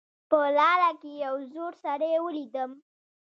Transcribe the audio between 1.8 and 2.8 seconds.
سړی ولیدم